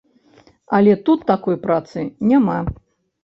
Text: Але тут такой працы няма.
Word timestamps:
Але 0.77 0.95
тут 1.09 1.27
такой 1.33 1.59
працы 1.65 2.05
няма. 2.31 2.57